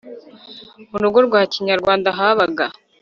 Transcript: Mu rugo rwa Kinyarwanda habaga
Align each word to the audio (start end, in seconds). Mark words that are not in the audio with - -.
Mu 0.89 0.97
rugo 1.03 1.17
rwa 1.27 1.41
Kinyarwanda 1.51 2.07
habaga 2.17 2.65